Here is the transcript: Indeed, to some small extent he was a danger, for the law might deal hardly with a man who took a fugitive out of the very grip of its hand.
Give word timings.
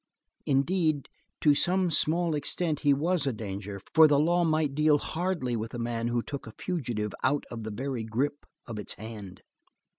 Indeed, 0.47 1.09
to 1.41 1.53
some 1.53 1.91
small 1.91 2.33
extent 2.33 2.79
he 2.79 2.91
was 2.91 3.27
a 3.27 3.31
danger, 3.31 3.79
for 3.93 4.07
the 4.07 4.17
law 4.17 4.43
might 4.43 4.73
deal 4.73 4.97
hardly 4.97 5.55
with 5.55 5.75
a 5.75 5.77
man 5.77 6.07
who 6.07 6.23
took 6.23 6.47
a 6.47 6.53
fugitive 6.57 7.13
out 7.23 7.43
of 7.51 7.61
the 7.61 7.71
very 7.71 8.03
grip 8.03 8.47
of 8.65 8.79
its 8.79 8.93
hand. 8.93 9.43